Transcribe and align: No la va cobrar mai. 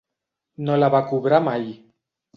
No 0.69 0.79
la 0.79 0.89
va 0.95 1.03
cobrar 1.13 1.43
mai. 1.49 1.69